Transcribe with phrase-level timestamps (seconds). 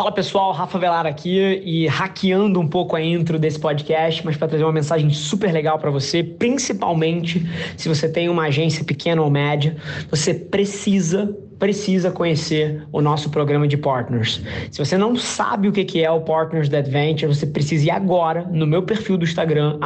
[0.00, 4.48] Fala pessoal, Rafa Velar aqui e hackeando um pouco a intro desse podcast, mas para
[4.48, 7.46] trazer uma mensagem super legal para você, principalmente
[7.76, 9.76] se você tem uma agência pequena ou média,
[10.10, 14.42] você precisa precisa conhecer o nosso programa de partners.
[14.70, 18.48] Se você não sabe o que é o Partners da Adventure, você precisa ir agora
[18.50, 19.78] no meu perfil do Instagram,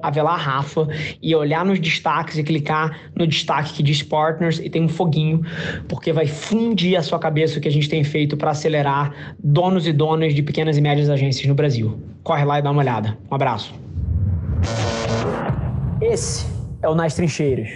[0.00, 0.86] avelarrafa,
[1.20, 5.42] e olhar nos destaques e clicar no destaque que diz Partners e tem um foguinho,
[5.88, 9.86] porque vai fundir a sua cabeça o que a gente tem feito para acelerar donos
[9.88, 11.98] e donas de pequenas e médias agências no Brasil.
[12.22, 13.18] Corre lá e dá uma olhada.
[13.28, 13.74] Um abraço.
[16.00, 16.46] Esse
[16.80, 17.70] é o Nas Trincheiras.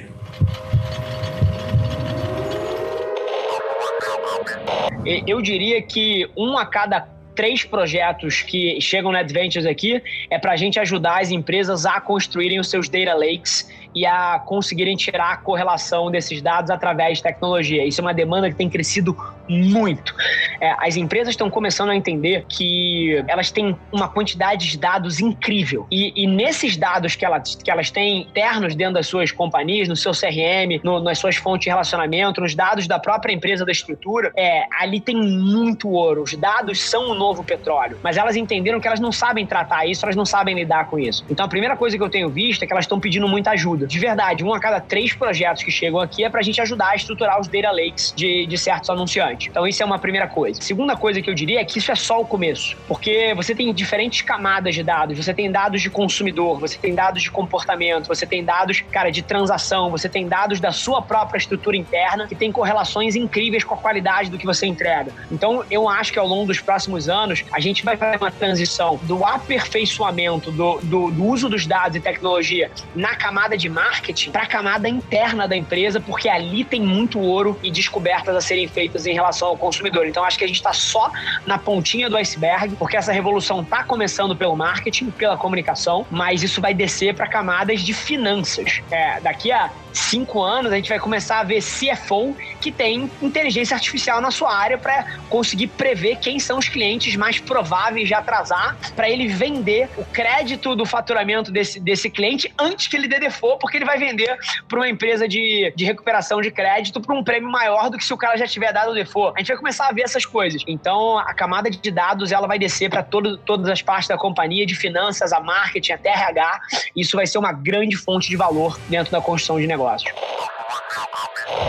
[5.05, 10.53] Eu diria que um a cada três projetos que chegam na Adventures aqui é para
[10.53, 15.33] a gente ajudar as empresas a construírem os seus data lakes e a conseguirem tirar
[15.33, 17.85] a correlação desses dados através de tecnologia.
[17.85, 19.17] Isso é uma demanda que tem crescido
[19.53, 20.15] muito.
[20.61, 25.87] É, as empresas estão começando a entender que elas têm uma quantidade de dados incrível.
[25.91, 29.97] E, e, nesses dados que elas, que elas têm internos dentro das suas companhias, no
[29.97, 34.33] seu CRM, no, nas suas fontes de relacionamento, nos dados da própria empresa da estrutura,
[34.37, 36.23] é, ali tem muito ouro.
[36.23, 37.99] Os dados são o novo petróleo.
[38.03, 41.25] Mas elas entenderam que elas não sabem tratar isso, elas não sabem lidar com isso.
[41.29, 43.87] Então a primeira coisa que eu tenho visto é que elas estão pedindo muita ajuda.
[43.87, 46.91] De verdade, um a cada três projetos que chegam aqui é para a gente ajudar
[46.91, 49.42] a estruturar os data lakes de, de certos anunciantes.
[49.51, 50.61] Então isso é uma primeira coisa.
[50.61, 52.77] Segunda coisa que eu diria é que isso é só o começo.
[52.87, 55.17] Porque você tem diferentes camadas de dados.
[55.17, 59.23] Você tem dados de consumidor, você tem dados de comportamento, você tem dados, cara, de
[59.23, 63.79] transação, você tem dados da sua própria estrutura interna que tem correlações incríveis com a
[63.79, 65.13] qualidade do que você entrega.
[65.31, 68.99] Então eu acho que ao longo dos próximos anos a gente vai fazer uma transição
[69.03, 74.43] do aperfeiçoamento do, do, do uso dos dados e tecnologia na camada de marketing para
[74.43, 79.07] a camada interna da empresa, porque ali tem muito ouro e descobertas a serem feitas
[79.07, 80.07] em relação ao consumidor.
[80.07, 81.11] Então acho que a gente está só
[81.47, 86.61] na pontinha do iceberg, porque essa revolução está começando pelo marketing, pela comunicação, mas isso
[86.61, 88.83] vai descer para camadas de finanças.
[88.91, 93.75] É, daqui a cinco anos, a gente vai começar a ver CFO que tem inteligência
[93.75, 98.77] artificial na sua área para conseguir prever quem são os clientes mais prováveis de atrasar,
[98.95, 103.59] para ele vender o crédito do faturamento desse, desse cliente antes que ele dê default,
[103.61, 104.37] porque ele vai vender
[104.69, 108.15] para uma empresa de, de recuperação de crédito por um prêmio maior do que se
[108.15, 109.35] o cara já tiver dado o default.
[109.37, 110.63] A gente vai começar a ver essas coisas.
[110.67, 114.75] Então, a camada de dados ela vai descer para todas as partes da companhia, de
[114.75, 116.61] finanças, a marketing, até RH.
[116.97, 120.15] Isso vai ser uma grande fonte de valor dentro da construção de negócio negócio.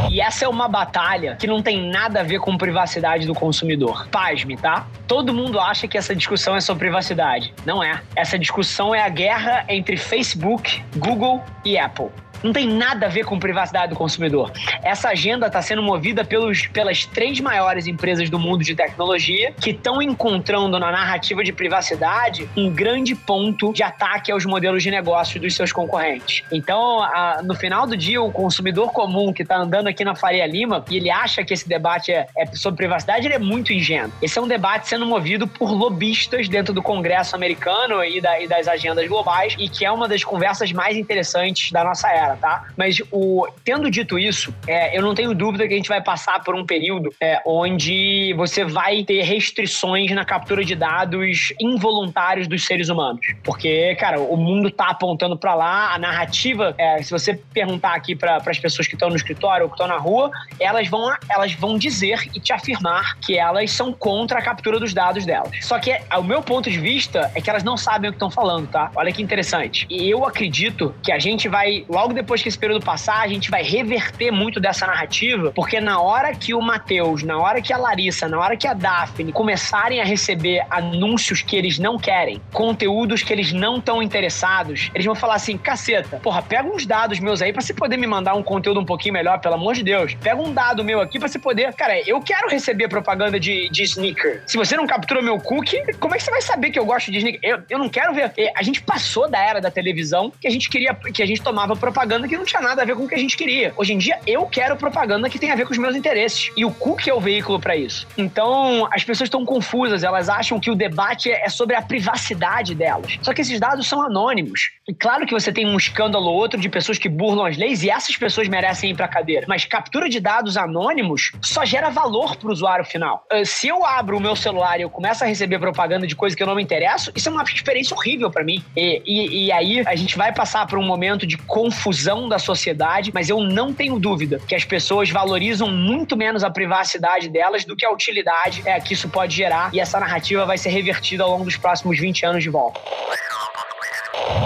[0.09, 4.07] E essa é uma batalha que não tem nada a ver com privacidade do consumidor.
[4.09, 4.87] Pasme, tá?
[5.07, 7.53] Todo mundo acha que essa discussão é sobre privacidade.
[7.65, 8.01] Não é.
[8.15, 12.09] Essa discussão é a guerra entre Facebook, Google e Apple
[12.43, 14.51] não tem nada a ver com privacidade do consumidor.
[14.83, 19.71] Essa agenda está sendo movida pelos, pelas três maiores empresas do mundo de tecnologia que
[19.71, 25.39] estão encontrando na narrativa de privacidade um grande ponto de ataque aos modelos de negócio
[25.39, 26.43] dos seus concorrentes.
[26.51, 30.45] Então, a, no final do dia, o consumidor comum que está andando aqui na Faria
[30.45, 34.11] Lima e ele acha que esse debate é, é sobre privacidade, ele é muito ingênuo.
[34.21, 38.47] Esse é um debate sendo movido por lobistas dentro do Congresso americano e, da, e
[38.47, 42.67] das agendas globais e que é uma das conversas mais interessantes da nossa era tá?
[42.77, 46.43] Mas o, tendo dito isso, é, eu não tenho dúvida que a gente vai passar
[46.43, 52.65] por um período é, onde você vai ter restrições na captura de dados involuntários dos
[52.65, 53.25] seres humanos.
[53.43, 58.15] Porque, cara, o mundo tá apontando para lá, a narrativa, é, se você perguntar aqui
[58.15, 61.53] para as pessoas que estão no escritório ou que estão na rua, elas vão, elas
[61.53, 65.51] vão dizer e te afirmar que elas são contra a captura dos dados delas.
[65.61, 68.31] Só que, o meu ponto de vista, é que elas não sabem o que estão
[68.31, 68.91] falando, tá?
[68.95, 69.85] Olha que interessante.
[69.89, 73.27] E eu acredito que a gente vai, logo depois depois que esse período passar, a
[73.27, 77.73] gente vai reverter muito dessa narrativa, porque na hora que o Matheus, na hora que
[77.73, 82.41] a Larissa, na hora que a Daphne começarem a receber anúncios que eles não querem,
[82.51, 87.19] conteúdos que eles não estão interessados, eles vão falar assim: caceta, porra, pega uns dados
[87.19, 89.83] meus aí pra você poder me mandar um conteúdo um pouquinho melhor, pelo amor de
[89.83, 90.13] Deus.
[90.15, 91.73] Pega um dado meu aqui pra você poder.
[91.73, 94.43] Cara, eu quero receber propaganda de, de sneaker.
[94.47, 97.11] Se você não captura meu cookie, como é que você vai saber que eu gosto
[97.11, 97.39] de sneaker?
[97.43, 98.31] Eu, eu não quero ver.
[98.55, 101.75] A gente passou da era da televisão que a gente queria, que a gente tomava
[101.75, 103.73] propaganda propaganda que não tinha nada a ver com o que a gente queria.
[103.75, 106.51] Hoje em dia, eu quero propaganda que tem a ver com os meus interesses.
[106.55, 108.07] E o cookie é o veículo para isso.
[108.17, 113.17] Então, as pessoas estão confusas, elas acham que o debate é sobre a privacidade delas.
[113.21, 114.71] Só que esses dados são anônimos.
[114.87, 117.83] E claro que você tem um escândalo ou outro de pessoas que burlam as leis
[117.83, 119.45] e essas pessoas merecem ir pra cadeira.
[119.47, 123.25] Mas captura de dados anônimos só gera valor pro usuário final.
[123.31, 126.35] Ah, se eu abro o meu celular e eu começo a receber propaganda de coisa
[126.35, 128.63] que eu não me interesso, isso é uma experiência horrível para mim.
[128.75, 132.39] E, e, e aí a gente vai passar por um momento de confusão ilusão da
[132.39, 137.63] sociedade, mas eu não tenho dúvida que as pessoas valorizam muito menos a privacidade delas
[137.63, 141.23] do que a utilidade é, que isso pode gerar e essa narrativa vai ser revertida
[141.23, 142.79] ao longo dos próximos 20 anos de volta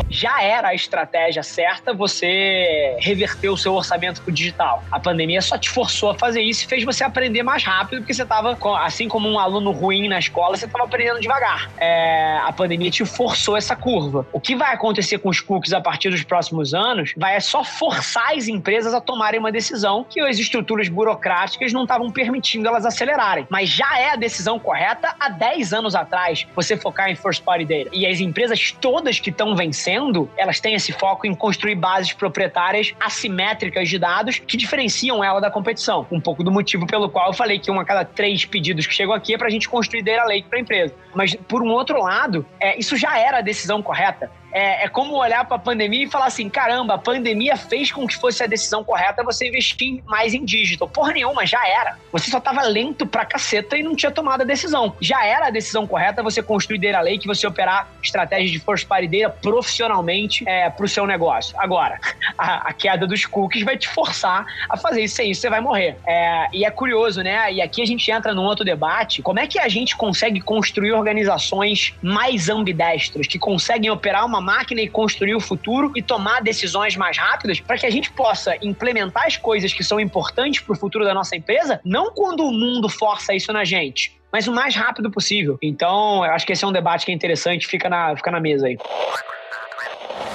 [0.09, 4.83] já era a estratégia certa você reverter o seu orçamento para o digital.
[4.91, 8.13] A pandemia só te forçou a fazer isso e fez você aprender mais rápido, porque
[8.13, 11.69] você estava, assim como um aluno ruim na escola, você estava aprendendo devagar.
[11.77, 14.25] É, a pandemia te forçou essa curva.
[14.31, 17.63] O que vai acontecer com os cookies a partir dos próximos anos vai é só
[17.63, 22.85] forçar as empresas a tomarem uma decisão que as estruturas burocráticas não estavam permitindo elas
[22.85, 23.45] acelerarem.
[23.49, 27.65] Mas já é a decisão correta há 10 anos atrás você focar em first party
[27.65, 27.89] data.
[27.93, 32.93] E as empresas todas que estão vencendo elas têm esse foco em construir bases proprietárias
[32.99, 36.07] assimétricas de dados que diferenciam ela da competição.
[36.11, 38.93] Um pouco do motivo pelo qual eu falei que uma a cada três pedidos que
[38.93, 40.93] chegam aqui é para a gente construir data lake para a empresa.
[41.13, 45.15] Mas, por um outro lado, é, isso já era a decisão correta é, é como
[45.15, 48.47] olhar para a pandemia e falar assim: caramba, a pandemia fez com que fosse a
[48.47, 50.87] decisão correta você investir mais em digital.
[50.87, 51.95] Porra nenhuma, já era.
[52.11, 54.95] Você só tava lento pra caceta e não tinha tomado a decisão.
[54.99, 59.07] Já era a decisão correta você construir Data Lake, você operar estratégias de first party
[59.41, 61.55] profissionalmente é, pro seu negócio.
[61.59, 61.99] Agora,
[62.35, 65.97] a, a, queda dos cookies vai te forçar a fazer isso aí, você vai morrer.
[66.07, 67.53] É, e é curioso, né?
[67.53, 70.93] E aqui a gente entra num outro debate: como é que a gente consegue construir
[70.93, 76.95] organizações mais ambidestras, que conseguem operar uma máquina e construir o futuro e tomar decisões
[76.95, 80.77] mais rápidas para que a gente possa implementar as coisas que são importantes para o
[80.77, 84.73] futuro da nossa empresa, não quando o mundo força isso na gente, mas o mais
[84.73, 85.57] rápido possível.
[85.61, 88.39] Então, eu acho que esse é um debate que é interessante, fica na, fica na
[88.39, 88.77] mesa aí.